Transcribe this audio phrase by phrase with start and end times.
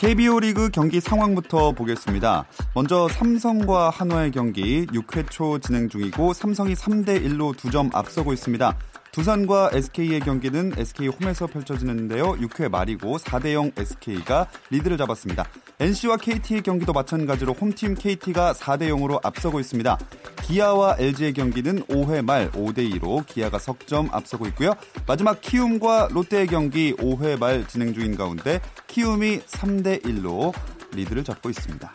[0.00, 2.46] KBO 리그 경기 상황부터 보겠습니다.
[2.74, 8.78] 먼저 삼성과 한화의 경기 6회 초 진행 중이고 삼성이 3대 1로 2점 앞서고 있습니다.
[9.12, 12.34] 두산과 SK의 경기는 SK 홈에서 펼쳐지는데요.
[12.34, 15.46] 6회 말이고 4대 0 SK가 리드를 잡았습니다.
[15.80, 19.98] NC와 KT의 경기도 마찬가지로 홈팀 KT가 4대 0으로 앞서고 있습니다.
[20.42, 24.74] 기아와 LG의 경기는 5회 말 5대 2로 기아가 석점 앞서고 있고요.
[25.06, 30.52] 마지막 키움과 롯데의 경기 5회 말 진행 중인 가운데 키움이 3대 1로
[30.92, 31.92] 리드를 잡고 있습니다.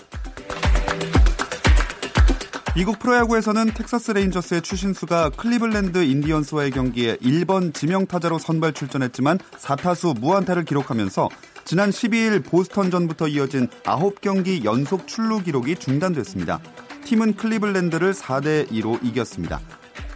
[2.76, 11.30] 미국 프로야구에서는 텍사스 레인저스의 추신수가 클리블랜드 인디언스와의 경기에 1번 지명타자로 선발 출전했지만 4타수 무안타를 기록하면서
[11.64, 16.60] 지난 12일 보스턴전부터 이어진 9경기 연속 출루 기록이 중단됐습니다.
[17.06, 19.62] 팀은 클리블랜드를 4대 2로 이겼습니다.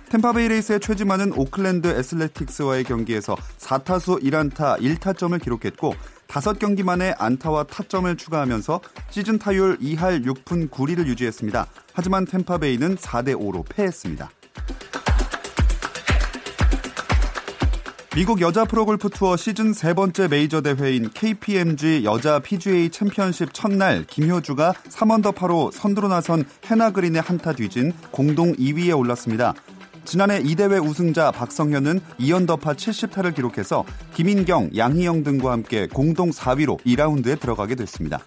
[0.09, 5.93] 템파베이 레이스의 최지만은 오클랜드 애슬레틱스와의 경기에서 4타수 1안타 1타점을 기록했고
[6.30, 11.66] 5경기 만에 안타와 타점을 추가하면서 시즌 타율 2할 6푼 9리를 유지했습니다.
[11.94, 14.30] 하지만 템파베이는 4대 5로 패했습니다.
[18.16, 24.73] 미국 여자 프로골프 투어 시즌 세 번째 메이저 대회인 KPMG 여자 PGA 챔피언십 첫날 김효주가
[24.89, 29.53] 3언더파로 선두로 나선 해나 그린의 한 타 뒤진 공동 2위에 올랐습니다.
[30.09, 37.39] 지난해 이 대회 우승자 박성현은 2언더파 70타를 기록해서 김인경, 양희영 등과 함께 공동 4위로 2라운드에
[37.39, 38.19] 들어가게 됐습니다.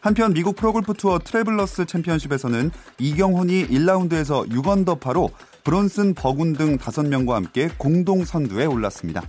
[0.00, 5.28] 한편 미국 프로골프 투어 트래블러스 챔피언십에서는 이경훈이 1라운드에서 6언더파로
[5.62, 9.22] 브론슨, 버군 등 5명과 함께 공동 선두에 올랐습니다.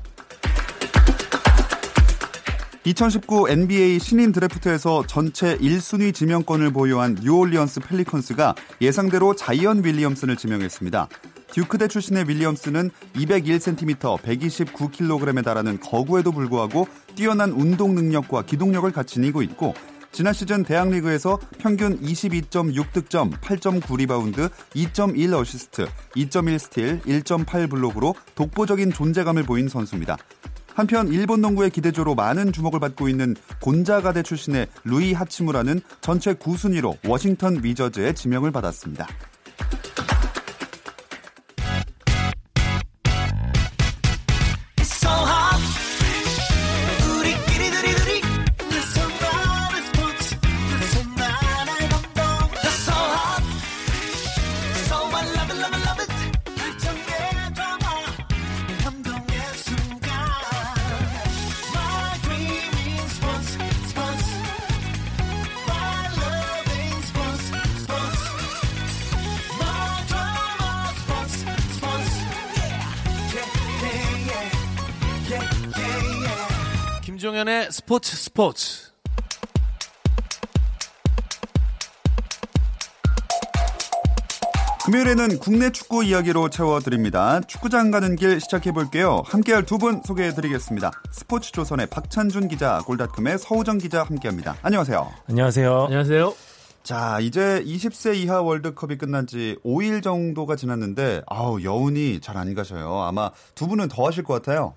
[2.86, 11.10] 2019 NBA 신인 드래프트에서 전체 1순위 지명권을 보유한 뉴올리언스 펠리컨스가 예상대로 자이언 윌리엄슨을 지명했습니다.
[11.52, 19.74] 듀크대 출신의 윌리엄스는 201cm, 129kg에 달하는 거구에도 불구하고 뛰어난 운동 능력과 기동력을 갖추고 있고
[20.12, 28.92] 지난 시즌 대학리그에서 평균 22.6 득점, 8.9 리바운드, 2.1 어시스트, 2.1 스틸, 1.8 블록으로 독보적인
[28.92, 30.18] 존재감을 보인 선수입니다.
[30.74, 37.64] 한편 일본 농구의 기대주로 많은 주목을 받고 있는 곤자가대 출신의 루이 하치무라는 전체 9순위로 워싱턴
[37.64, 39.08] 위저즈에 지명을 받았습니다.
[77.42, 78.92] 김종현의 스포츠 스포츠.
[84.86, 87.40] 금요일에는 국내 축구 이야기로 채워드립니다.
[87.42, 89.24] 축구장 가는 길 시작해볼게요.
[89.26, 90.92] 함께할 두 분 소개해드리겠습니다.
[91.12, 94.58] 스포츠조선의 박찬준 기자, 골닷컴의 서우정 기자 함께합니다.
[94.64, 95.12] 안녕하세요.
[95.30, 95.84] 안녕하세요.
[95.86, 96.34] 안녕하세요.
[96.84, 103.02] 자, 이제 20세 이하 월드컵이 끝난 지 5일 정도가 지났는데, 아우, 여운이 잘 안 가셔요.
[103.02, 104.74] 아마 두 분은 더 하실 것 같아요.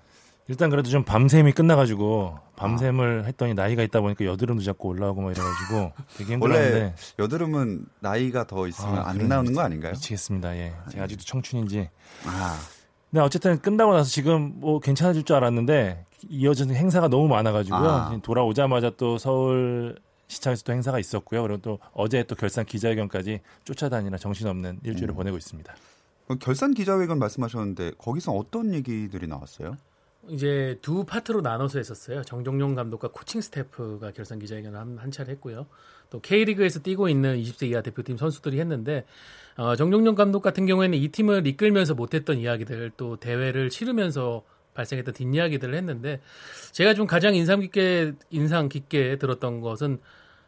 [0.47, 3.27] 일단 그래도 좀 밤샘이 끝나가지고 밤샘을 아.
[3.27, 8.67] 했더니 나이가 있다 보니까 여드름도 자꾸 올라오고 막 이래가지고 되게 힘들었는데 원래 여드름은 나이가 더
[8.67, 9.93] 있으면 아, 안 나오는 거 아닌가요?
[9.93, 10.55] 미치겠습니다.
[10.57, 11.89] 예, 제가 아직도 청춘인지.
[12.25, 12.59] 아.
[13.09, 17.89] 근데 어쨌든 끝나고 나서 지금 뭐 괜찮아질 줄 알았는데 이어지는 행사가 너무 많아가지고요.
[17.89, 18.19] 아.
[18.21, 19.97] 돌아오자마자 또 서울
[20.27, 21.41] 시청에서도 행사가 있었고요.
[21.41, 25.15] 그리고 또 어제 또 결산 기자회견까지 쫓아다니나 정신없는 일주일을 음.
[25.15, 25.73] 보내고 있습니다.
[26.39, 29.77] 결산 기자회견 말씀하셨는데 거기서 어떤 얘기들이 나왔어요?
[30.29, 32.23] 이제 두 파트로 나눠서 했었어요.
[32.23, 35.67] 정종용 감독과 코칭 스태프가 결산 기자회견을 한, 한 차례 했고요.
[36.09, 39.05] 또 K리그에서 뛰고 있는 20세 이하 대표팀 선수들이 했는데
[39.57, 44.43] 어, 정종용 감독 같은 경우에는 이 팀을 이끌면서 못했던 이야기들 또 대회를 치르면서
[44.73, 46.21] 발생했던 뒷이야기들을 했는데
[46.71, 49.99] 제가 좀 가장 인상 깊게 인상 깊게 들었던 것은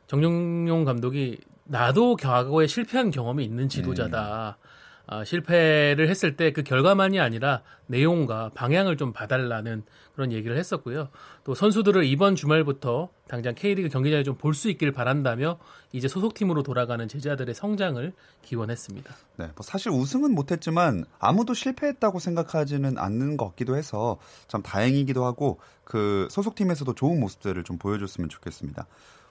[0.07, 4.57] 정종용 감독이 나도 과거에 실패한 경험이 있는 지도자다.
[4.59, 4.67] 음.
[5.07, 9.83] 어, 실패를 했을 때 그 결과만이 아니라 내용과 방향을 좀 봐달라는
[10.15, 11.09] 그런 얘기를 했었고요.
[11.44, 15.59] 또 선수들을 이번 주말부터 당장 K리그 경기장에 좀 볼 수 있길 바란다며
[15.94, 18.12] 이제 소속팀으로 돌아가는 제자들의 성장을
[18.42, 19.15] 기원했습니다.
[19.38, 24.18] 네, 뭐 사실 우승은 못했지만 아무도 실패했다고 생각하지는 않는 것 같기도 해서
[24.48, 28.88] 참 다행이기도 하고 그 소속팀에서도 좋은 모습들을 좀 보여줬으면 좋겠습니다.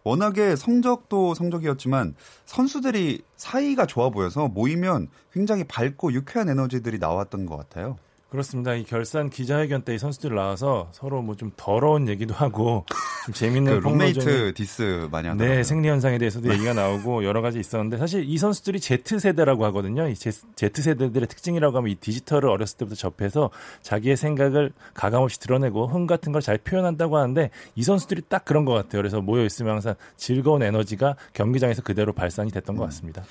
[0.07, 2.15] 워낙에 성적도 성적이었지만
[2.45, 7.99] 선수들이 사이가 좋아 보여서 모이면 굉장히 밝고 유쾌한 에너지들이 나왔던 것 같아요.
[8.29, 8.75] 그렇습니다.
[8.75, 12.85] 이 결산 기자회견 때 이 선수들 나와서 서로 뭐 좀 더러운 얘기도 하고
[13.25, 15.57] 좀 재밌는 그 룸메이트 디스 많이 하더라고요.
[15.59, 20.09] 네, 생리 현상에 대해서도 얘기가 나오고 여러 가지 있었는데 사실 이 선수들이 Z 세대라고 하거든요.
[20.09, 23.51] 이 Z 세대들의 특징이라고 하면 이 디지털을 어렸을 때부터 접해서
[23.83, 28.65] 자기의 생각을 가감 없이 드러내고 흥 같은 걸 잘 표현한다고 하는데 이 선수들이 딱 그런
[28.65, 29.01] 것 같아요.
[29.03, 33.23] 그래서 모여 있으면 항상 즐거운 에너지가 경기장에서 그대로 발산이 됐던 것 같습니다.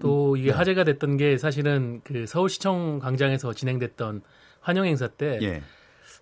[0.00, 0.56] 또 이게 네.
[0.56, 4.22] 화제가 됐던 게 사실은 그 서울시청 광장에서 진행됐던
[4.60, 5.62] 환영 행사 때 예.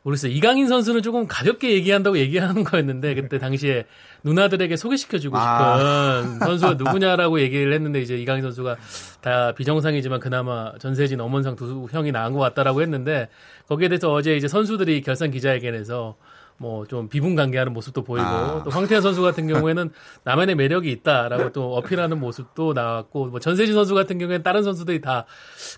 [0.03, 0.31] 모르겠어요.
[0.31, 3.87] 이강인 선수는 조금 가볍게 얘기한다고 얘기하는 거였는데 그때 당시에
[4.23, 6.39] 누나들에게 소개시켜주고 싶은 아.
[6.41, 8.77] 선수가 누구냐라고 얘기를 했는데 이제 이강인 선수가
[9.21, 13.29] 다 비정상이지만 그나마 전세진 엄원상 두 형이 나은 것 같다라고 했는데
[13.69, 16.17] 거기에 대해서 어제 이제 선수들이 결산 기자회견에서
[16.59, 18.63] 뭐 좀 비분관계하는 모습도 보이고 아.
[18.65, 19.91] 또 황태현 선수 같은 경우에는
[20.25, 25.27] 나만의 매력이 있다라고 또 어필하는 모습도 나왔고 뭐 전세진 선수 같은 경우에는 다른 선수들이 다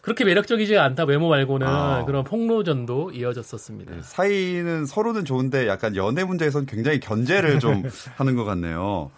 [0.02, 2.04] 그렇게 매력적이지 않다 외모 말고는 아.
[2.04, 3.94] 그런 폭로전도 이어졌었습니다.
[3.94, 7.82] 네, 사이는 서로는 좋은데 약간 연애 문제에선 굉장히 견제를 좀
[8.16, 9.10] 하는 것 같네요.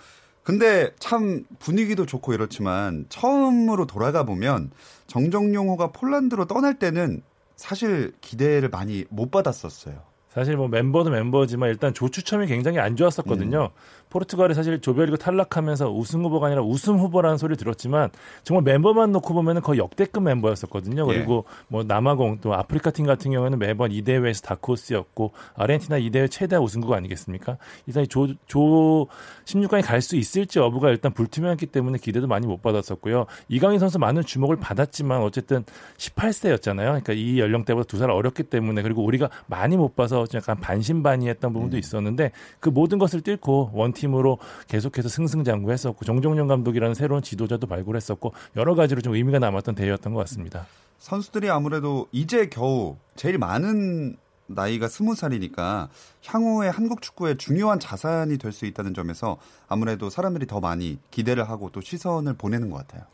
[0.42, 4.70] 근데 참 분위기도 좋고 이렇지만 처음으로 돌아가 보면
[5.06, 7.22] 정정용호가 폴란드로 떠날 때는
[7.56, 10.09] 사실 기대를 많이 못 받았었어요.
[10.30, 13.64] 사실 뭐 멤버도 멤버지만 일단 조추첨이 굉장히 안 좋았었거든요.
[13.64, 13.99] 음.
[14.10, 18.10] 포르투갈이 사실 조별리그 탈락하면서 우승 후보가 아니라 우승 후보라는 소리 들었지만
[18.42, 21.06] 정말 멤버만 놓고 보면은 거의 역대급 멤버였었거든요.
[21.06, 21.64] 그리고 예.
[21.68, 26.56] 뭐 남아공 또 아프리카 팀 같은 경우에는 매번 이 대회에서 다크호스였고 아르헨티나 이 대회 최대
[26.56, 27.56] 우승국 아니겠습니까?
[27.86, 29.06] 이사이 조, 조
[29.44, 33.26] 16강에 갈 수 있을지 여부가 일단 불투명했기 때문에 기대도 많이 못 받았었고요.
[33.48, 35.62] 이강인 선수 많은 주목을 받았지만 어쨌든
[35.98, 36.84] 18세였잖아요.
[36.86, 41.76] 그러니까 이 연령대보다 두 살 어렸기 때문에 그리고 우리가 많이 못 봐서 약간 반신반의했던 부분도
[41.76, 41.78] 음.
[41.78, 44.38] 있었는데 그 모든 것을 뚫고 원팀 팀으로
[44.68, 50.66] 계속해서 승승장구했었고 정종용 감독이라는 새로운 지도자도 발굴했었고 여러 가지로 좀 의미가 남았던 대회였던 것 같습니다.
[50.98, 54.16] 선수들이 아무래도 이제 겨우 제일 많은
[54.46, 55.88] 나이가 스무 살이니까
[56.26, 59.38] 향후에 한국 축구의 중요한 자산이 될 수 있다는 점에서
[59.68, 63.04] 아무래도 사람들이 더 많이 기대를 하고 또 시선을 보내는 것 같아요.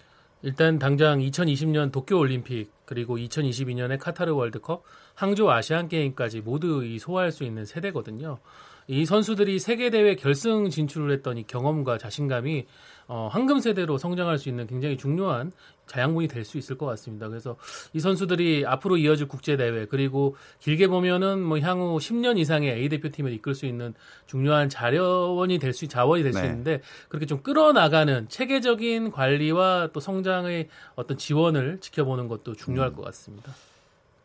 [0.43, 4.83] 일단 당장 2020년 도쿄 올림픽 그리고 2022년의 카타르 월드컵,
[5.15, 8.39] 항저 아시안 게임까지 모두 이 소화할 수 있는 세대거든요.
[8.89, 12.67] 이 선수들이 세계 대회 결승 진출을 했던 이 경험과 자신감이
[13.09, 15.53] 어, 황금 세대로 성장할 수 있는 굉장히 중요한
[15.87, 17.29] 자양분이 될 수 있을 것 같습니다.
[17.29, 17.57] 그래서
[17.93, 23.33] 이 선수들이 앞으로 이어질 국제 대회 그리고 길게 보면은 뭐 향후 10년 이상의 A 대표팀을
[23.33, 23.95] 이끌 수 있는
[24.27, 26.47] 중요한 자원이 될 수 자원이 될수 네.
[26.47, 32.97] 있는데 그렇게 좀 끌어나가는 체계적인 관리와 또 성장의 어떤 지원을 지켜보는 것도 중요할 음.
[32.97, 33.53] 것 같습니다.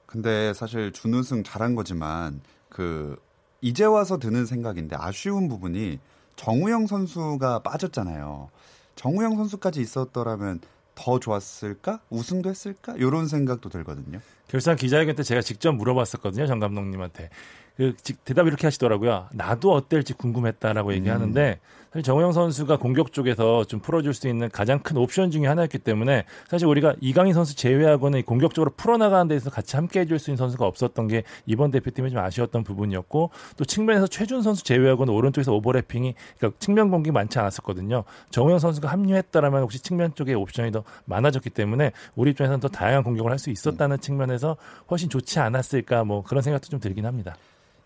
[0.06, 3.16] 근데 사실 준우승 잘한 거지만 그
[3.62, 6.00] 이제 와서 드는 생각인데 아쉬운 부분이
[6.36, 8.50] 정우영 선수가 빠졌잖아요.
[8.96, 10.60] 정우영 선수까지 있었더라면
[10.96, 12.00] 더 좋았을까?
[12.10, 12.96] 우승도 했을까?
[12.98, 14.20] 이런 생각도 들거든요.
[14.48, 16.46] 결산 기자회견 때 제가 직접 물어봤었거든요.
[16.48, 17.30] 정 감독님한테.
[17.78, 19.30] 그 대답 이렇게 하시더라고요.
[19.32, 20.94] 나도 어떨지 궁금했다라고 음.
[20.96, 21.60] 얘기하는데
[21.92, 26.24] 사실 정우영 선수가 공격 쪽에서 좀 풀어줄 수 있는 가장 큰 옵션 중의 하나였기 때문에
[26.48, 31.10] 사실 우리가 이강인 선수 제외하고는 공격적으로 풀어나가는 데서 같이 함께 해줄 수 있는 선수가 없었던
[31.10, 36.90] 게 이번 대표팀이 좀 아쉬웠던 부분이었고 또 측면에서 최준 선수 제외하고는 오른쪽에서 오버래핑이 그러니까 측면
[36.92, 38.06] 공격이 많지 않았었거든요.
[38.30, 43.32] 정우영 선수가 합류했다라면 혹시 측면 쪽에 옵션이 더 많아졌기 때문에 우리 입장에서는 더 다양한 공격을
[43.32, 44.00] 할 수 있었다는 음.
[44.00, 44.56] 측면에서
[44.92, 47.36] 훨씬 좋지 않았을까 뭐 그런 생각도 좀 들긴 합니다.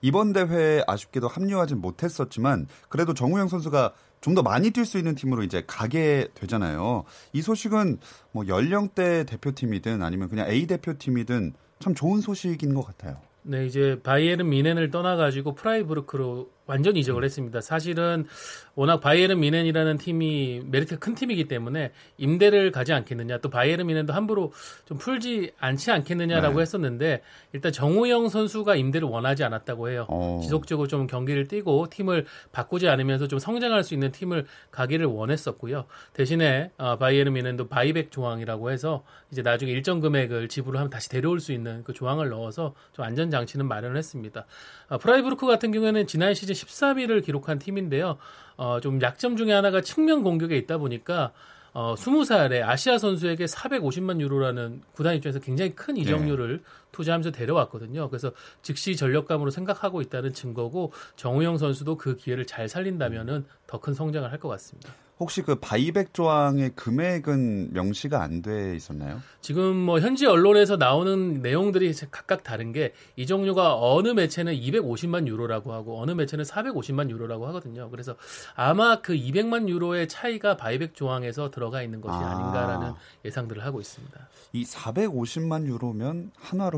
[0.06, 5.44] 이번 대회에 아쉽게도 합류하진 못했었지만 그래도 정우영 선수가 좀 더 많이 뛸 수 있는 팀으로
[5.44, 7.06] 이제 가게 되잖아요.
[7.34, 8.00] 이 소식은
[8.32, 13.18] 뭐 연령대 대표팀이든 아니면 그냥 A 대표팀이든 참 좋은 소식인 것 같아요.
[13.44, 17.62] 네, 이제 바이에른 뮌헨을 떠나가지고 프라이부르크로 완전 이적을 했습니다.
[17.62, 18.26] 사실은
[18.74, 24.52] 워낙 바이에른 뮌헨이라는 팀이 메리트가 큰 팀이기 때문에 임대를 가지 않겠느냐 또 바이에른 뮌헨도 함부로
[24.86, 26.62] 좀 풀지 않지 않겠느냐라고 네.
[26.62, 27.22] 했었는데
[27.54, 30.08] 일단 정우영 선수가 임대를 원하지 않았다고 해요.
[30.10, 30.40] 어.
[30.42, 35.86] 지속적으로 좀 경기를 뛰고 팀을 바꾸지 않으면서 좀 성장할 수 있는 팀을 가기를 원했었고요.
[36.14, 41.40] 대신에 어, 바이에른 뮌헨도 buyback 조항이라고 해서 이제 나중에 일정 금액을 지불을 하면 다시 데려올
[41.40, 44.46] 수 있는 그 조항을 넣어서 좀 안전 장치는 마련을 했습니다.
[44.90, 48.18] 어, 프라이부르크 같은 경우에는 지난 시즌 13위를 기록한 팀인데요.
[48.58, 51.32] 어, 좀 약점 중에 하나가 측면 공격에 있다 보니까
[51.74, 56.64] 어, 20살의 아시아 선수에게 450만 유로라는 구단 입장에서 굉장히 큰 이적료를 네.
[56.96, 58.10] 투자하면서 데려왔거든요.
[58.10, 64.32] 그래서 즉시 전력감으로 생각하고 있다는 증거고 정우영 선수도 그 기회를 잘 살린다면은 더 큰 성장을
[64.32, 64.94] 할 것 같습니다.
[65.18, 69.22] 혹시 그 바이백 조항의 금액은 명시가 안 돼 있었나요?
[69.40, 76.02] 지금 뭐 현지 언론에서 나오는 내용들이 각각 다른 게 이종류가 어느 매체는 250만 유로라고 하고
[76.02, 77.90] 어느 매체는 450만 유로라고 하거든요.
[77.92, 78.16] 그래서
[78.56, 82.36] 아마 그 200만 유로의 차이가 buyback 조항에서 들어가 있는 것이 아.
[82.44, 82.92] 닌가라는
[83.24, 84.20] 예상들을 하고 있습니다.
[84.52, 86.78] 이 450만 유로면 한화로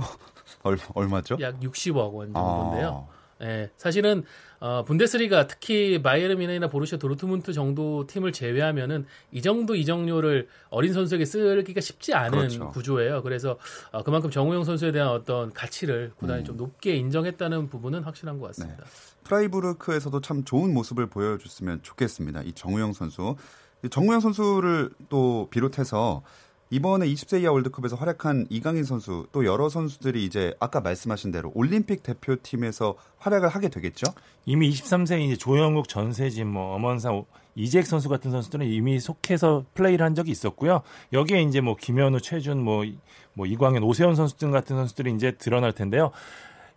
[0.94, 1.38] 얼마죠?
[1.40, 3.08] 약 60억 원 정도인데요.
[3.12, 3.18] 아.
[3.44, 4.24] 예, 사실은
[4.60, 11.26] 어, 분데스리가 특히 바이에른 뮌헨이나 보루시아 도르트문트 정도 팀을 제외하면은 이 정도 이적료를 어린 선수에게
[11.26, 12.70] 쓰기가 쉽지 않은 그렇죠.
[12.70, 13.22] 구조예요.
[13.22, 13.60] 그래서
[13.92, 16.46] 어, 그만큼 정우영 선수에 대한 어떤 가치를 구단이 음.
[16.46, 18.84] 좀 높게 인정했다는 부분은 확실한 것 같습니다.
[18.84, 18.90] 네.
[19.26, 22.42] 프라이부르크에서도 참 좋은 모습을 보여줬으면 좋겠습니다.
[22.42, 23.36] 이 정우영 선수.
[23.92, 26.24] 정우영 선수를 또 비롯해서
[26.70, 32.04] 이번에 20세 이하 월드컵에서 활약한 이강인 선수 또 여러 선수들이 이제 아까 말씀하신 대로 올림픽
[32.04, 34.14] 대표팀에서 활약을 하게 되겠죠?
[34.46, 37.24] 이미 23세 이제 조영욱, 전세진, 뭐 엄원상,
[37.56, 40.82] 이재익 선수 같은 선수들은 이미 속해서 플레이를 한 적이 있었고요.
[41.14, 42.84] 여기에 이제 뭐 김현우, 최준, 뭐,
[43.34, 46.12] 뭐 이광현, 오세훈 선수 등 같은 선수들이 이제 드러날 텐데요.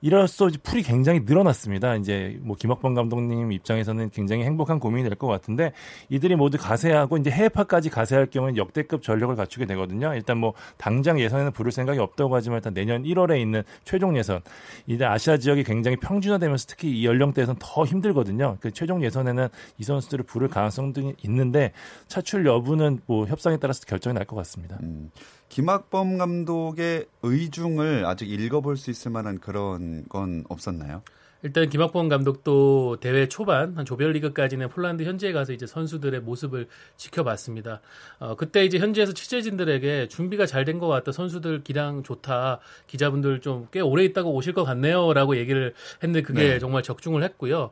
[0.03, 1.97] 이로써 풀이 굉장히 늘어났습니다.
[1.97, 5.73] 이제 뭐 김학범 감독님 입장에서는 굉장히 행복한 고민이 될 것 같은데
[6.09, 10.15] 이들이 모두 가세하고 이제 해외파까지 가세할 경우는 역대급 전력을 갖추게 되거든요.
[10.15, 14.41] 일단 뭐 당장 예선에는 부를 생각이 없다고 하지만 일단 내년 1월에 있는 최종 예선
[14.87, 18.57] 이제 아시아 지역이 굉장히 평준화되면서 특히 이 연령대에서는 더 힘들거든요.
[18.61, 21.73] 그 최종 예선에는 이 선수들을 부를 가능성도 있는데
[22.09, 24.79] 차출 여부는 뭐 협상에 따라서 결정이 날 것 같습니다.
[24.83, 25.11] 음.
[25.51, 31.03] 김학범 감독의 의중을 아직 읽어볼 수 있을 만한 그런 건 없었나요?
[31.43, 37.81] 일단 김학범 감독도 대회 초반 한 조별리그까지는 폴란드 현지에 가서 이제 선수들의 모습을 지켜봤습니다.
[38.21, 43.69] 어, 그때 이제 현지에서 취재진들에게 준비가 잘 된 것 같다, 선수들 기량 좋다, 기자분들 좀
[43.73, 46.59] 꽤 오래 있다고 오실 것 같네요라고 얘기를 했는데 그게 네.
[46.61, 47.71] 정말 적중을 했고요.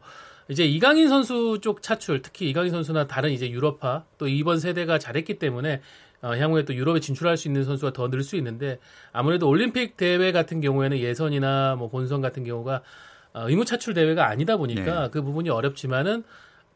[0.51, 5.39] 이제 이강인 선수 쪽 차출, 특히 이강인 선수나 다른 이제 유럽파 또 이번 세대가 잘했기
[5.39, 5.83] 때문에
[6.23, 8.79] 어, 향후에 또 유럽에 진출할 수 있는 선수가 더 늘 수 있는데
[9.13, 12.83] 아무래도 올림픽 대회 같은 경우에는 예선이나 뭐 본선 같은 경우가
[13.35, 15.11] 어, 의무 차출 대회가 아니다 보니까 네.
[15.11, 16.25] 그 부분이 어렵지만은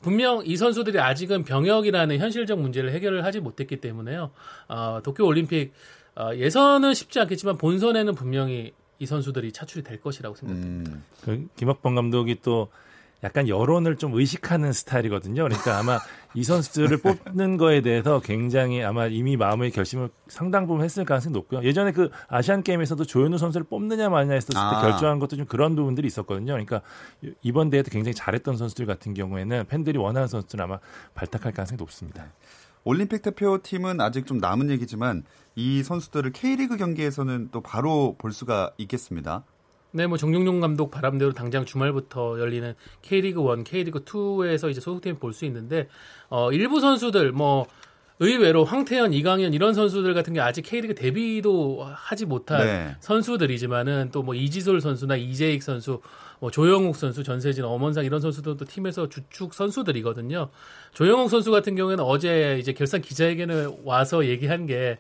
[0.01, 4.31] 분명 이 선수들이 아직은 병역이라는 현실적 문제를 해결을 하지 못했기 때문에요.
[4.69, 5.73] 어, 도쿄 올림픽
[6.15, 10.91] 어, 예선은 쉽지 않겠지만 본선에는 분명히 이 선수들이 차출이 될 것이라고 생각됩니다.
[10.93, 12.69] 음, 그 김학범 감독이 또
[13.25, 15.45] 약간 여론을 좀 의식하는 스타일이거든요.
[15.45, 15.99] 그러니까 아마
[16.35, 21.63] 이 선수들을 뽑는 거에 대해서 굉장히 아마 이미 마음의 결심을 상당 부분 했을 가능성이 높고요.
[21.63, 24.81] 예전에 그 아시안 게임에서도 조현우 선수를 뽑느냐 마느냐 했었을 때 아.
[24.83, 26.53] 결정한 것도 좀 그런 부분들이 있었거든요.
[26.53, 26.83] 그러니까
[27.43, 30.79] 이번 대회도 굉장히 잘했던 선수들 같은 경우에는 팬들이 원하는 선수들은 아마
[31.15, 32.33] 발탁할 가능성이 높습니다.
[32.85, 35.23] 올림픽 대표팀은 아직 좀 남은 얘기지만
[35.55, 39.45] 이 선수들을 K리그 경기에서는 또 바로 볼 수가 있겠습니다.
[39.93, 45.33] 네, 뭐 정용용 감독 바람대로 당장 주말부터 열리는 K리그 1, K리그 2에서 이제 소속팀 볼
[45.33, 45.89] 수 있는데
[46.29, 47.67] 어 일부 선수들 뭐
[48.19, 52.97] 의외로 황태현, 이강현 이런 선수들 같은 게 아직 K리그 데뷔도 하지 못한 네.
[53.01, 56.01] 선수들이지만은 또 뭐 이지솔 선수나 이재익 선수,
[56.39, 60.51] 뭐 조영욱 선수, 전세진, 엄원상 이런 선수들도 팀에서 주축 선수들이거든요.
[60.93, 64.99] 조영욱 선수 같은 경우에는 어제 이제 결산 기자회견에 와서 얘기한 게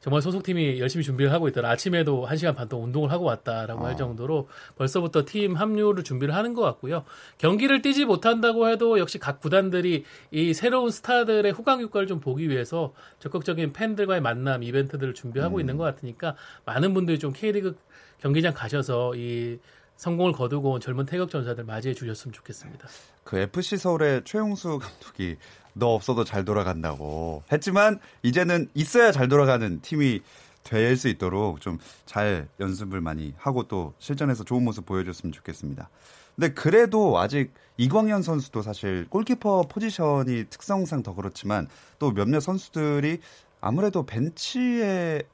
[0.00, 1.70] 정말 소속팀이 열심히 준비를 하고 있더라.
[1.70, 3.86] 아침에도 1시간 반 동안 운동을 하고 왔다라고 어.
[3.86, 7.04] 할 정도로 벌써부터 팀 합류를 준비를 하는 것 같고요.
[7.38, 12.94] 경기를 뛰지 못한다고 해도 역시 각 구단들이 이 새로운 스타들의 후광 효과를 좀 보기 위해서
[13.18, 15.60] 적극적인 팬들과의 만남, 이벤트들을 준비하고 음.
[15.60, 17.76] 있는 것 같으니까 많은 분들이 좀 K리그
[18.18, 19.58] 경기장 가셔서 이
[19.96, 22.88] 성공을 거두고 온 젊은 태극 전사들 맞이해 주셨으면 좋겠습니다.
[23.22, 25.36] 그 FC 서울의 최용수 감독이
[25.74, 30.20] 너 없어도 잘 돌아간다고 했지만 이제는 있어야 잘 돌아가는 팀이
[30.64, 35.88] 될 수 있도록 좀 잘 연습을 많이 하고 또 실전에서 좋은 모습 보여줬으면 좋겠습니다.
[36.36, 43.20] 근데 그래도 아직 이광현 선수도 사실 골키퍼 포지션이 특성상 더 그렇지만 또 몇몇 선수들이
[43.60, 45.24] 아무래도 벤치에서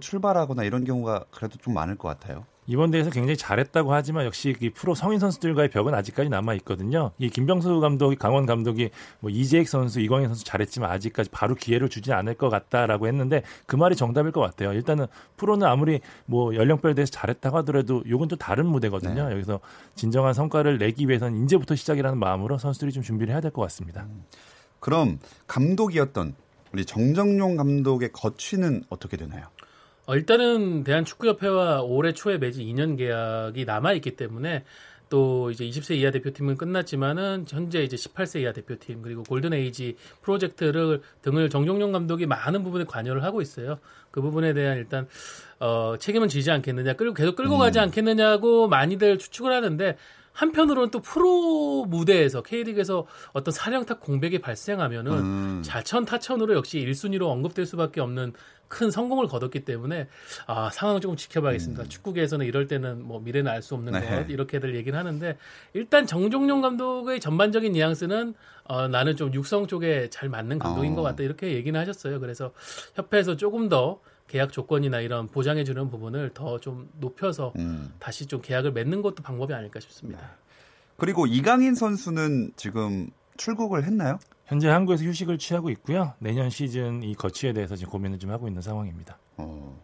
[0.00, 2.46] 출발하거나 이런 경우가 그래도 좀 많을 것 같아요.
[2.66, 7.10] 이번 대회에서 굉장히 잘했다고 하지만 역시 이 프로 성인 선수들과의 벽은 아직까지 남아 있거든요.
[7.18, 12.12] 이 김병수 감독이 강원 감독이 뭐 이재익 선수, 이광현 선수 잘했지만 아직까지 바로 기회를 주지
[12.12, 14.72] 않을 것 같다라고 했는데 그 말이 정답일 것 같아요.
[14.72, 19.28] 일단은 프로는 아무리 뭐 연령별 대해서 잘했다고 하더라도 요건 또 다른 무대거든요.
[19.28, 19.32] 네.
[19.34, 19.58] 여기서
[19.96, 24.02] 진정한 성과를 내기 위해서는 이제부터 시작이라는 마음으로 선수들이 좀 준비를 해야 될 것 같습니다.
[24.04, 24.24] 음.
[24.80, 26.34] 그럼 감독이었던
[26.72, 29.46] 우리 정정용 감독의 거취는 어떻게 되나요?
[30.06, 34.64] 어, 일단은 대한축구협회와 올해 초에 매진 2년 계약이 남아 있기 때문에
[35.08, 41.02] 또 이제 20세 이하 대표팀은 끝났지만은 현재 이제 18세 이하 대표팀 그리고 골든 에이지 프로젝트를
[41.20, 43.78] 등을 정종용 감독이 많은 부분에 관여를 하고 있어요.
[44.10, 45.06] 그 부분에 대한 일단
[45.60, 47.84] 어 책임은 지지 않겠느냐, 끌고 계속 끌고 가지 음.
[47.84, 49.98] 않겠느냐고 많이들 추측을 하는데
[50.32, 55.62] 한편으로는 또 프로 무대에서 K리그에서 어떤 사령탑 공백이 발생하면은 음.
[55.62, 58.32] 자천 타천으로 역시 1순위로 언급될 수밖에 없는
[58.72, 60.08] 큰 성공을 거뒀기 때문에
[60.46, 61.82] 아, 상황을 조금 지켜봐야겠습니다.
[61.82, 61.88] 음.
[61.88, 64.00] 축구계에서는 이럴 때는 뭐 미래는 알 수 없는 네.
[64.00, 65.36] 것 이렇게들 얘기를 하는데
[65.74, 68.34] 일단 정종용 감독의 전반적인 뉘앙스는
[68.64, 70.96] 어, 나는 좀 육성 쪽에 잘 맞는 감독인 어.
[70.96, 72.18] 것 같다 이렇게 얘기는 하셨어요.
[72.18, 72.52] 그래서
[72.94, 74.00] 협회에서 조금 더
[74.32, 77.92] 계약 조건이나 이런 보장해주는 부분을 더 좀 높여서 음.
[77.98, 80.22] 다시 좀 계약을 맺는 것도 방법이 아닐까 싶습니다.
[80.22, 80.26] 네.
[80.96, 84.18] 그리고 이강인 선수는 지금 출국을 했나요?
[84.46, 86.14] 현재 한국에서 휴식을 취하고 있고요.
[86.18, 89.18] 내년 시즌 이 거치에 대해서 지금 고민을 좀 하고 있는 상황입니다.
[89.36, 89.82] 어.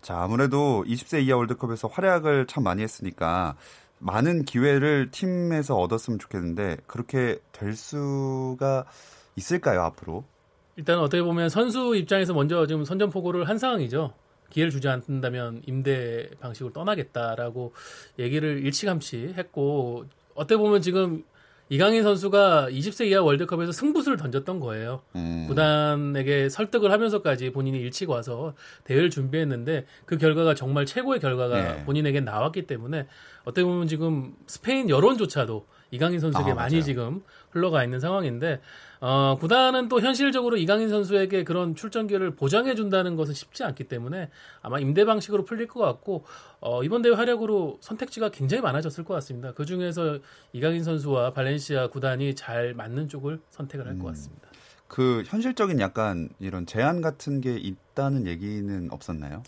[0.00, 3.56] 자, 아무래도 20세 이하 월드컵에서 활약을 참 많이 했으니까
[3.98, 8.84] 많은 기회를 팀에서 얻었으면 좋겠는데 그렇게 될 수가
[9.34, 10.24] 있을까요, 앞으로?
[10.78, 14.14] 일단 어떻게 보면 선수 입장에서 먼저 지금 선전포고를 한 상황이죠.
[14.50, 17.74] 기회를 주지 않는다면 임대 방식으로 떠나겠다라고
[18.20, 20.04] 얘기를 일치감치 했고
[20.36, 21.24] 어떻게 보면 지금
[21.68, 25.02] 이강인 선수가 20세 이하 월드컵에서 승부수를 던졌던 거예요.
[25.16, 25.46] 음.
[25.48, 28.54] 구단에게 설득을 하면서까지 본인이 일치고 와서
[28.84, 31.84] 대회를 준비했는데 그 결과가 정말 최고의 결과가 네.
[31.84, 33.08] 본인에게 나왔기 때문에
[33.42, 38.60] 어떻게 보면 지금 스페인 여론조차도 이강인 선수에게 아, 많이 지금 흘러가 있는 상황인데
[39.00, 44.28] 어, 구단은 또 현실적으로 이강인 선수에게 그런 출전 기회를 보장해 준다는 것은 쉽지 않기 때문에
[44.60, 46.24] 아마 임대 방식으로 풀릴 것 같고
[46.60, 49.52] 어, 이번 대회 활약으로 선택지가 굉장히 많아졌을 것 같습니다.
[49.52, 50.18] 그 중에서
[50.52, 54.06] 이강인 선수와 발렌시아 구단이 잘 맞는 쪽을 선택을 할것 음.
[54.06, 54.48] 같습니다.
[54.88, 59.42] 그 현실적인 약간 이런 제한 같은 게 있다는 얘기는 없었나요?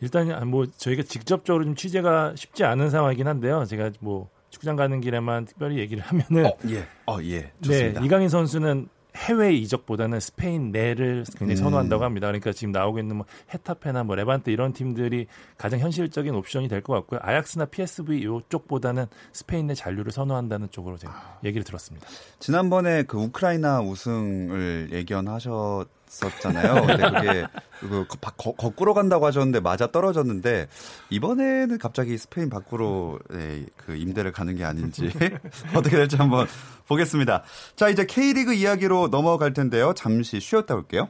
[0.00, 3.64] 일단 뭐 저희가 직접적으로 좀 취재가 쉽지 않은 상황이긴 한데요.
[3.64, 6.86] 제가 뭐 축구장 가는 길에만 특별히 얘기를 하면은 어, 예.
[7.06, 7.52] 어, 예.
[7.62, 8.00] 좋습니다.
[8.00, 11.56] 네, 이강인 선수는 해외 이적보다는 스페인 내를 굉장히 음.
[11.56, 12.28] 선호한다고 합니다.
[12.28, 15.26] 그러니까 지금 나오고 있는 뭐 헤타페나 뭐 레반테 이런 팀들이
[15.56, 17.18] 가장 현실적인 옵션이 될 것 같고요.
[17.22, 22.06] 아약스나 PSV 이쪽보다는 스페인 내 잔류를 선호한다는 쪽으로 제가 얘기를 들었습니다.
[22.38, 27.46] 지난번에 그 우크라이나 우승을 예견하셨 었잖아요 근데 그게
[27.80, 28.04] 그
[28.36, 30.68] 거, 꾸로 간다고 하셨는데 맞아 떨어졌는데
[31.10, 35.10] 이번에는 갑자기 스페인 밖으로 네, 그 임대를 가는 게 아닌지
[35.74, 36.46] 어떻게 될지 한번
[36.86, 37.44] 보겠습니다.
[37.76, 39.92] 자 이제 K리그 이야기로 넘어갈 텐데요.
[39.94, 41.08] 잠시 쉬었다 올게요.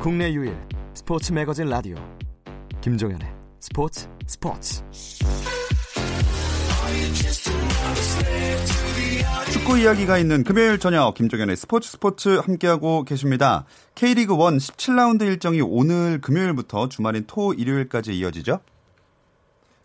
[0.00, 0.56] 국내 유일
[0.94, 1.96] 스포츠 매거진 라디오
[2.80, 3.26] 김종현의
[3.60, 4.82] 스포츠 스포츠
[9.52, 13.64] 축구 이야기가 있는 금요일 저녁 김종현의 스포츠 스포츠 함께하고 계십니다.
[13.94, 18.60] K리그 1 17라운드 일정이 오늘 금요일부터 주말인 토 일요일까지 이어지죠?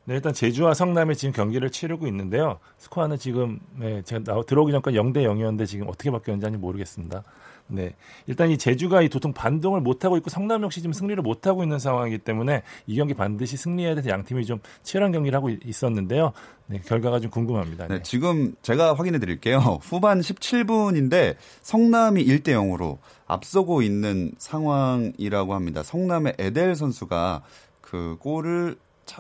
[0.06, 2.60] 네, 일단 제주와 성남이 지금 경기를 치르고 있는데요.
[2.78, 7.24] 스코어는 지금 네, 제가 나, 들어오기 전까지 0대 0이었는데 지금 어떻게 바뀌었는지 모르겠습니다.
[7.71, 7.95] 네.
[8.27, 12.19] 일단 이 제주가 이 도통 반동을 못하고 있고 성남 역시 지금 승리를 못하고 있는 상황이기
[12.19, 16.34] 때문에 이 경기 반드시 승리해야 돼서 양 팀이 좀 치열한 경기를 하고 있었는데요.
[16.67, 17.88] 네, 결과가 좀 궁금합니다.
[17.88, 17.97] 네.
[17.97, 19.60] 네, 지금 제가 확인해 드릴게요.
[19.81, 25.84] 후반 17분인데 성남이 1대 0으로 앞서고 있는 상황이라고 합니다.
[25.84, 27.43] 성남의 에델 선수가
[27.81, 28.77] 그 골을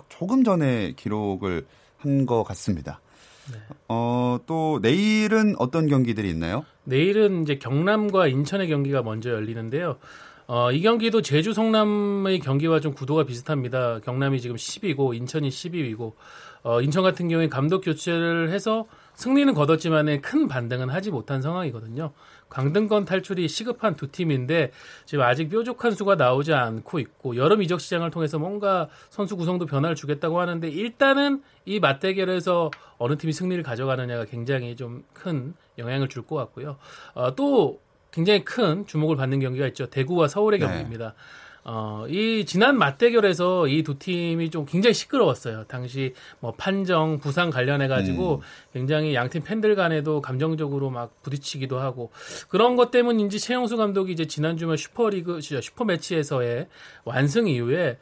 [0.09, 1.65] 조금 전에 기록을
[1.97, 2.99] 한 것 같습니다.
[3.51, 3.57] 네.
[3.87, 6.65] 어, 또 내일은 어떤 경기들이 있나요?
[6.83, 9.97] 내일은 이제 경남과 인천의 경기가 먼저 열리는데요.
[10.47, 13.99] 어, 이 경기도 제주 성남의 경기와 좀 구도가 비슷합니다.
[13.99, 16.13] 경남이 지금 10위고 인천이 12위고
[16.63, 22.11] 어, 인천 같은 경우에 감독 교체를 해서 승리는 거뒀지만 큰 반등은 하지 못한 상황이거든요.
[22.51, 24.71] 강등권 탈출이 시급한 두 팀인데
[25.05, 29.95] 지금 아직 뾰족한 수가 나오지 않고 있고 여름 이적 시장을 통해서 뭔가 선수 구성도 변화를
[29.95, 36.35] 주겠다고 하는데 일단은 이 맞대결에서 어느 팀이 승리를 가져가느냐가 굉장히 좀 큰 영향을 줄 것
[36.35, 36.77] 같고요.
[37.13, 37.79] 어, 또
[38.11, 39.89] 굉장히 큰 주목을 받는 경기가 있죠.
[39.89, 40.65] 대구와 서울의 네.
[40.65, 41.15] 경기입니다.
[41.63, 45.65] 어, 이 지난 맞대결에서 이 두 팀이 좀 굉장히 시끄러웠어요.
[45.67, 48.41] 당시 뭐 판정, 부상 관련해 가지고 음.
[48.73, 52.11] 굉장히 양팀 팬들 간에도 감정적으로 막 부딪히기도 하고
[52.49, 56.67] 그런 것 때문인지 최영수 감독이 이제 지난 주말 슈퍼리그 슈퍼 매치에서의
[57.05, 57.97] 완승 이후에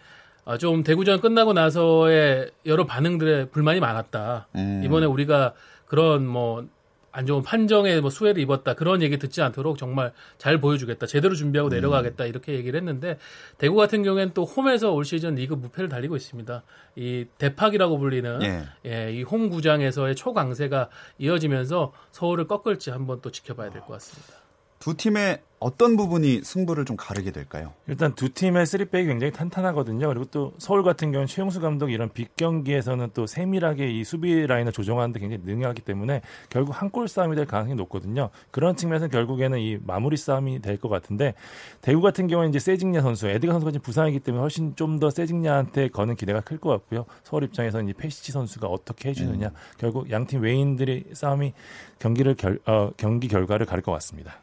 [0.45, 4.48] 어, 좀 대구전 끝나고 나서의 여러 반응들에 불만이 많았다.
[4.56, 4.82] 음.
[4.84, 5.54] 이번에 우리가
[5.86, 6.65] 그런 뭐
[7.12, 11.69] 안 좋은 판정에 뭐 수혜를 입었다 그런 얘기 듣지 않도록 정말 잘 보여주겠다 제대로 준비하고
[11.69, 11.72] 음.
[11.72, 13.17] 내려가겠다 이렇게 얘기를 했는데
[13.58, 16.63] 대구 같은 경우에는 또 홈에서 올 시즌 리그 무패를 달리고 있습니다.
[16.95, 18.63] 이 대팍이라고 불리는 예.
[18.86, 24.38] 예, 이 홈 구장에서의 초강세가 이어지면서 서울을 꺾을지 한번 또 지켜봐야 될 것 같습니다.
[24.80, 27.74] 두 팀의 어떤 부분이 승부를 좀 가르게 될까요?
[27.88, 30.08] 일단 두 팀의 쓰리백이 굉장히 탄탄하거든요.
[30.08, 34.72] 그리고 또 서울 같은 경우는 최용수 감독이 이런 빅 경기에서는 또 세밀하게 이 수비 라인을
[34.72, 38.30] 조정하는데 굉장히 능하기 때문에 결국 한 골 싸움이 될 가능성이 높거든요.
[38.52, 41.34] 그런 측면에서 결국에는 이 마무리 싸움이 될 것 같은데
[41.82, 45.89] 대구 같은 경우는 이제 세징야 선수, 에드가 선수가 지금 부상이기 때문에 훨씬 좀 더 세징야한테
[45.89, 47.06] 거는 기대가 클 것 같고요.
[47.26, 49.54] 서울 입장에서는 이 페시치 선수가 어떻게 해주느냐, 음.
[49.78, 51.52] 결국 양팀 외인들의 싸움이
[52.00, 54.36] 경기를 결, 어, 경기 결과를 가릴 것 같습니다.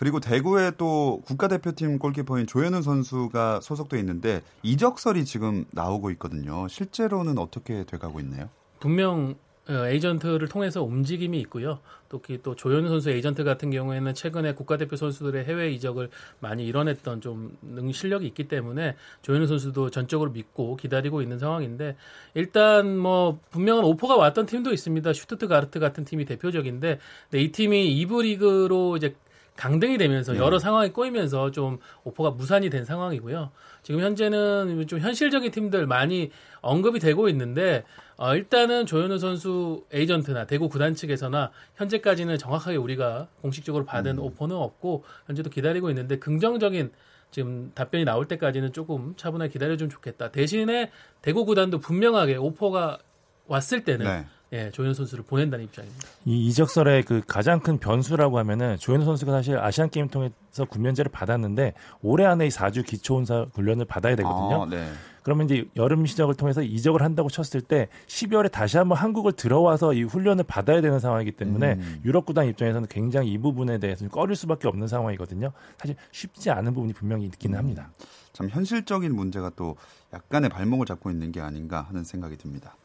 [0.00, 6.66] 그리고 대구에 또 국가대표팀 골키퍼인 조현우 선수가 소속돼 있는데 이적설이 지금 나오고 있거든요.
[6.68, 8.48] 실제로는 어떻게 돼가고 있나요?
[8.78, 9.34] 분명
[9.68, 11.80] 어, 에이전트를 통해서 움직임이 있고요.
[12.08, 16.08] 특히 또 조현우 선수 에이전트 같은 경우에는 최근에 국가대표 선수들의 해외 이적을
[16.40, 17.58] 많이 이뤄냈던 좀
[17.92, 21.96] 실력이 있기 때문에 조현우 선수도 전적으로 믿고 기다리고 있는 상황인데
[22.32, 25.12] 일단 뭐 분명한 오퍼가 왔던 팀도 있습니다.
[25.12, 26.98] 슈투트가르트 같은 팀이 대표적인데
[27.34, 29.14] 이 팀이 2부 리그로 이제
[29.56, 30.62] 강등이 되면서 여러 네.
[30.62, 33.50] 상황이 꼬이면서 좀 오퍼가 무산이 된 상황이고요.
[33.82, 37.84] 지금 현재는 좀 현실적인 팀들 많이 언급이 되고 있는데
[38.16, 44.24] 어, 일단은 조현우 선수 에이전트나 대구 구단 측에서나 현재까지는 정확하게 우리가 공식적으로 받은 음.
[44.24, 46.92] 오퍼는 없고 현재도 기다리고 있는데 긍정적인
[47.30, 50.30] 지금 답변이 나올 때까지는 조금 차분하게 기다려주면 좋겠다.
[50.30, 50.90] 대신에
[51.22, 52.98] 대구 구단도 분명하게 오퍼가
[53.46, 54.26] 왔을 때는 네.
[54.52, 56.08] 예, 조현 선수를 보낸다는 입장입니다.
[56.24, 61.74] 이 이적설의 그 가장 큰 변수라고 하면은 조현 선수가 사실 아시안 게임 통해서 군면제를 받았는데
[62.02, 64.62] 올해 안에 이 4주 기초온사 훈련을 받아야 되거든요.
[64.62, 64.90] 아, 네.
[65.22, 70.02] 그러면 이제 여름 시작을 통해서 이적을 한다고 쳤을 때 12월에 다시 한번 한국을 들어와서 이
[70.02, 72.00] 훈련을 받아야 되는 상황이기 때문에 음.
[72.04, 75.52] 유럽 구단 입장에서는 굉장히 이 부분에 대해서 꺼릴 수밖에 없는 상황이거든요.
[75.78, 77.58] 사실 쉽지 않은 부분이 분명히 있기는 음.
[77.58, 77.92] 합니다.
[78.32, 79.76] 참 현실적인 문제가 또
[80.12, 82.76] 약간의 발목을 잡고 있는 게 아닌가 하는 생각이 듭니다.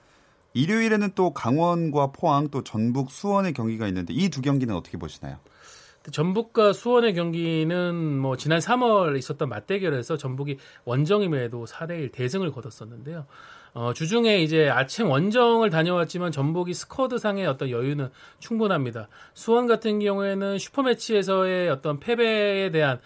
[0.55, 5.37] 일요일에는 또 강원과 포항 또 전북 수원의 경기가 있는데 이 두 경기는 어떻게 보시나요?
[6.11, 13.25] 전북과 수원의 경기는 뭐 지난 3월 있었던 맞대결에서 전북이 원정임에도 4대1 대승을 거뒀었는데요.
[13.73, 19.09] 어, 주중에 이제 아침 원정을 다녀왔지만 전북이 스쿼드상의 어떤 여유는 충분합니다.
[19.33, 22.99] 수원 같은 경우에는 슈퍼매치에서의 어떤 패배에 대한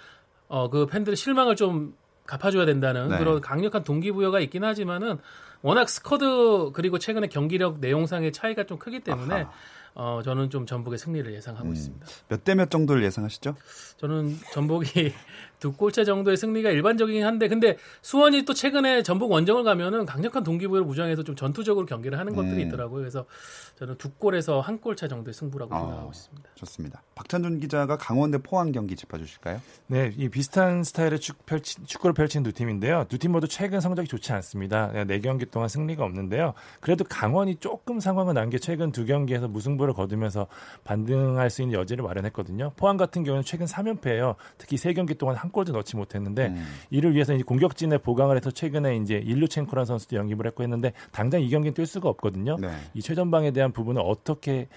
[0.47, 3.17] 어, 그 팬들의 실망을 좀 갚아줘야 된다는 네.
[3.17, 5.17] 그런 강력한 동기부여가 있긴 하지만은
[5.61, 9.51] 워낙 스쿼드 그리고 최근에 경기력 내용상의 차이가 좀 크기 때문에 아하.
[9.95, 11.73] 어, 저는 좀 전북의 승리를 예상하고 음.
[11.73, 12.05] 있습니다.
[12.29, 13.55] 몇 대 몇 정도를 예상하시죠?
[13.97, 15.13] 저는 전북이
[15.59, 20.85] 두 골차 정도의 승리가 일반적이긴 한데 근데 수원이 또 최근에 전북 원정을 가면은 강력한 동기부여를
[20.85, 22.67] 무장해서 좀 전투적으로 경기를 하는 것들이 음.
[22.67, 22.99] 있더라고요.
[22.99, 23.25] 그래서
[23.77, 26.49] 저는 두 골에서 한 골차 정도의 승부라고 어, 생각하고 있습니다.
[26.55, 27.03] 좋습니다.
[27.15, 29.61] 박찬준 기자가 강원 대 포항 경기 짚어주실까요?
[29.87, 33.05] 네, 이 비슷한 스타일의 축, 펼치, 축구를 펼친 두 팀인데요.
[33.07, 34.91] 두 팀 모두 최근 성적이 좋지 않습니다.
[35.05, 36.53] 네 경기 동안 승리가 없는데요.
[36.79, 40.47] 그래도 강원이 조금 상황을 난게 최근 두 경기에서 무승부를 거두면서
[40.85, 42.71] 반등할 수 있는 여지를 마련했거든요.
[42.77, 44.35] 포항 같은 경우는 최근 3연패예요.
[44.57, 46.65] 특히 세 경기 동안 한 골도 넣지 못했는데 음.
[46.89, 51.49] 이를 위해서 이제 공격진에 보강을 해서 최근에 이제 일루첸코라는 선수도 영입을 했고 했는데 당장 이
[51.49, 52.57] 경기는 뛸 수가 없거든요.
[52.59, 52.71] 네.
[52.93, 54.67] 이 최전방에 대한 부분을 어떻게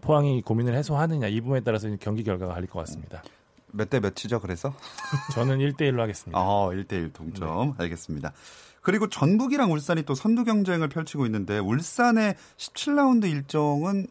[0.00, 3.22] 포항이 고민을 해소하느냐 이 부분에 따라서 경기 결과가 갈릴 것 같습니다.
[3.74, 4.74] 몇 대 몇이죠, 그래서?
[5.34, 6.38] 저는 1대 1로 하겠습니다.
[6.38, 7.68] 어, 1대 1 동점.
[7.68, 7.74] 네.
[7.84, 8.32] 알겠습니다.
[8.82, 14.08] 그리고 전북이랑 울산이 또 선두 경쟁을 펼치고 있는데 울산의 17라운드 일정은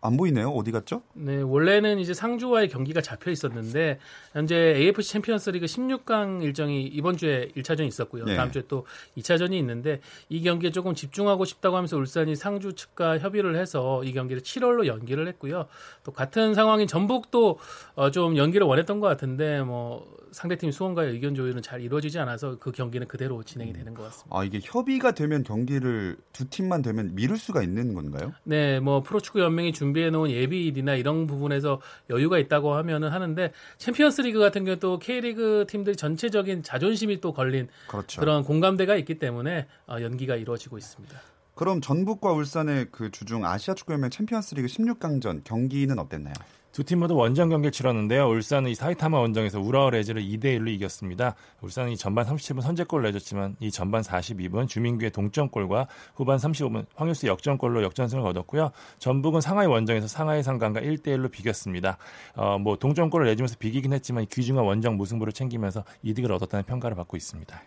[0.00, 0.50] 안 보이네요.
[0.50, 1.02] 어디 갔죠?
[1.14, 3.98] 네, 원래는 이제 상주와의 경기가 잡혀 있었는데
[4.32, 8.24] 현재 AFC 챔피언스리그 16강 일정이 이번 주에 1차전이 있었고요.
[8.24, 8.36] 네.
[8.36, 13.56] 다음 주에 또 2차전이 있는데 이 경기에 조금 집중하고 싶다고 하면서 울산이 상주 측과 협의를
[13.56, 15.66] 해서 이 경기를 7월로 연기를 했고요.
[16.04, 17.58] 또 같은 상황인 전북도
[17.96, 22.70] 어, 좀 연기를 원했던 것 같은데 뭐 상대팀 수원과의 의견 조율은 잘 이루어지지 않아서 그
[22.70, 24.38] 경기는 그대로 진행이 되는 것 같습니다.
[24.38, 28.32] 아 이게 협의가 되면 경기를 두 팀만 되면 미룰 수가 있는 건가요?
[28.44, 34.38] 네, 뭐 프로축구 연맹이 준비해 놓은 예비일이나 이런 부분에서 여유가 있다고 하면은 하는데 챔피언스 리그
[34.38, 38.20] 같은 경우 또 K리그 팀들 전체적인 자존심이 또 걸린 그렇죠.
[38.20, 41.18] 그런 공감대가 있기 때문에 어, 연기가 이루어지고 있습니다.
[41.54, 46.34] 그럼 전북과 울산의 그 주중 아시아 축구연맹 챔피언스 리그 16강전 경기는 어땠나요?
[46.78, 48.28] 두 팀 모두 원정 경기를 치렀는데요.
[48.28, 51.34] 울산은 이 사이타마 원정에서 우라와 레즈를 2대 1로 이겼습니다.
[51.60, 58.22] 울산이 전반 37분 선제골을 내줬지만 이 전반 42분 주민규의 동점골과 후반 35분 황유스 역전골로 역전승을
[58.22, 58.70] 거뒀고요.
[59.00, 61.98] 전북은 상하이 원정에서 상하이 상강과 1대 1로 비겼습니다.
[62.36, 67.60] 어, 뭐 동점골을 내주면서 비기긴 했지만 귀중한 원정 무승부를 챙기면서 이득을 얻었다는 평가를 받고 있습니다.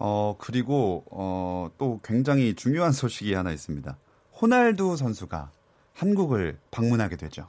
[0.00, 3.96] 어, 그리고 어, 또 굉장히 중요한 소식이 하나 있습니다.
[4.40, 5.52] 호날두 선수가
[5.94, 7.46] 한국을 방문하게 되죠.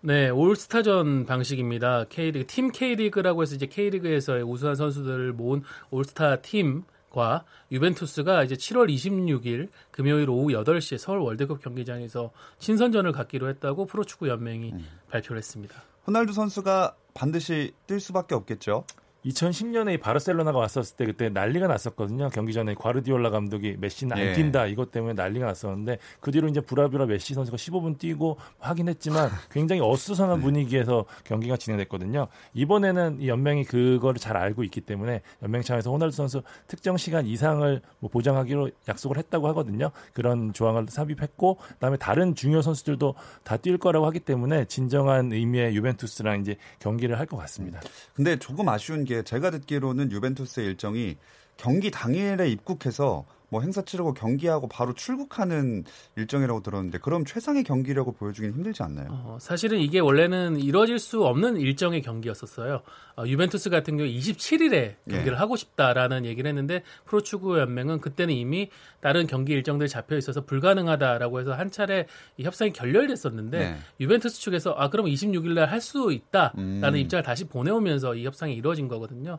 [0.00, 2.04] 네, 올스타전 방식입니다.
[2.08, 8.92] K리그 팀 K리그라고 해서 이제 K리그에서의 우수한 선수들을 모은 올스타 팀 과 유벤투스가 이제 7월
[8.92, 14.86] 26일 금요일 오후 8시에 서울 월드컵 경기장에서 친선전을 갖기로 했다고 프로축구 연맹이 음.
[15.10, 15.74] 발표를 했습니다.
[16.06, 18.84] 호날두 선수가 반드시 뛸 수밖에 없겠죠.
[19.26, 22.30] 2010년에 바르셀로나가 왔었을 때 그때 난리가 났었거든요.
[22.30, 24.32] 경기 전에 과르디올라 감독이 메시는 안 예.
[24.32, 29.28] 뛴다 이것 때문에 난리가 났었는데 그 뒤로 이제 브라비라 메시 선수가 15분 뛰고 하긴 했지만
[29.50, 32.28] 굉장히 어수선한 분위기에서 경기가 진행됐거든요.
[32.54, 37.80] 이번에는 이 연맹이 그거를 잘 알고 있기 때문에 연맹 차원에서 호날두 선수 특정 시간 이상을
[38.00, 39.90] 뭐 보장하기로 약속을 했다고 하거든요.
[40.14, 46.40] 그런 조항을 삽입했고 그다음에 다른 중요 선수들도 다 뛸 거라고 하기 때문에 진정한 의미의 유벤투스랑
[46.40, 47.78] 이제 경기를 할 것 같습니다.
[48.14, 51.16] 근데 조금 아쉬운 게 제가 듣기로는 유벤투스의 일정이
[51.58, 55.84] 경기 당일에 입국해서 뭐 행사 치르고 경기하고 바로 출국하는
[56.16, 59.06] 일정이라고 들었는데 그럼 최상의 경기력을 보여주긴 힘들지 않나요?
[59.10, 62.82] 어, 사실은 이게 원래는 이뤄질 수 없는 일정의 경기였었어요.
[63.16, 65.38] 어, 유벤투스 같은 경우 27일에 경기를 예.
[65.38, 68.68] 하고 싶다라는 얘기를 했는데 프로축구 연맹은 그때는 이미
[69.00, 73.76] 다른 경기 일정들이 잡혀 있어서 불가능하다라고 해서 한 차례 이 협상이 결렬됐었는데 네.
[73.98, 76.96] 유벤투스 측에서 아 그럼 26일 날 할 수 있다라는 음.
[76.96, 79.38] 입장을 다시 보내오면서 이 협상이 이루어진 거거든요.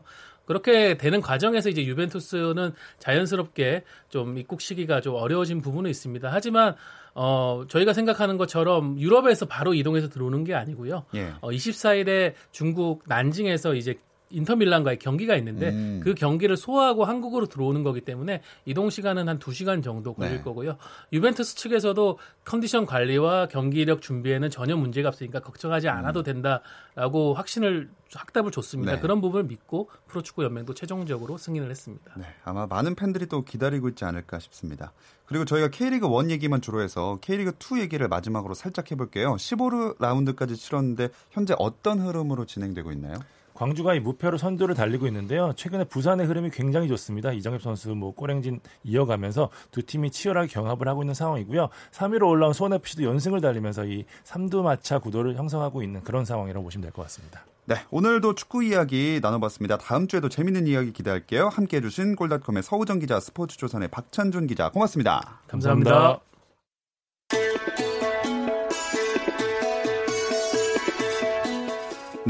[0.50, 6.28] 그렇게 되는 과정에서 이제 유벤투스는 자연스럽게 좀 입국 시기가 좀 어려워진 부분은 있습니다.
[6.28, 6.74] 하지만
[7.14, 11.04] 어 저희가 생각하는 것처럼 유럽에서 바로 이동해서 들어오는 게 아니고요.
[11.14, 11.34] 예.
[11.40, 13.94] 어 24일에 중국 난징에서 이제
[14.30, 16.00] 인터밀란과의 경기가 있는데 음.
[16.02, 20.42] 그 경기를 소화하고 한국으로 들어오는 거기 때문에 이동 시간은 한 2시간 정도 걸릴 네.
[20.42, 20.76] 거고요.
[21.12, 28.92] 유벤투스 측에서도 컨디션 관리와 경기력 준비에는 전혀 문제가 없으니까 걱정하지 않아도 된다라고 확신을 확답을 줬습니다.
[28.92, 28.96] 음.
[28.96, 29.00] 네.
[29.00, 32.12] 그런 부분을 믿고 프로축구 연맹도 최종적으로 승인을 했습니다.
[32.16, 34.92] 네, 아마 많은 팬들이 또 기다리고 있지 않을까 싶습니다.
[35.26, 39.34] 그리고 저희가 K리그 1 얘기만 주로 해서 K리그 2 얘기를 마지막으로 살짝 해볼게요.
[39.34, 43.14] 15라운드까지 치렀는데 현재 어떤 흐름으로 진행되고 있나요?
[43.60, 45.52] 광주가 이 무패로 선두를 달리고 있는데요.
[45.54, 47.30] 최근에 부산의 흐름이 굉장히 좋습니다.
[47.30, 51.68] 이정엽 선수 뭐 꼬랭진 이어가면서 두 팀이 치열하게 경합을 하고 있는 상황이고요.
[51.92, 57.02] 3위로 올라온 수원FC도 연승을 달리면서 이 삼두마차 구도를 형성하고 있는 그런 상황이라고 보시면 될 것
[57.02, 57.44] 같습니다.
[57.66, 59.76] 네, 오늘도 축구 이야기 나눠봤습니다.
[59.76, 61.48] 다음 주에도 재밌는 이야기 기대할게요.
[61.48, 65.40] 함께 해 주신 골닷컴의 서우정 기자, 스포츠조선의 박찬준 기자, 고맙습니다.
[65.48, 66.20] 감사합니다.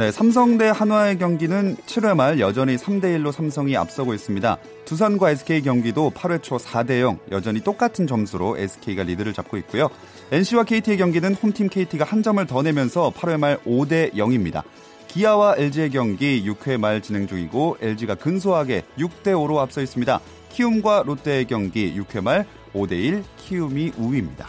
[0.00, 4.56] 네, 삼성 대 한화의 경기는 7회 말 여전히 3대 1로 삼성이 앞서고 있습니다.
[4.86, 9.90] 두산과 SK 경기도 8회 초 4대 0 여전히 똑같은 점수로 SK가 리드를 잡고 있고요.
[10.32, 14.62] NC와 KT의 경기는 홈팀 KT가 한 점을 더 내면서 8회 말 5대 0입니다.
[15.08, 20.18] 기아와 LG의 경기 6회 말 진행 중이고 LG가 근소하게 6대 5로 앞서 있습니다.
[20.48, 24.48] 키움과 롯데의 경기 6회 말 5대 1 키움이 우위입니다.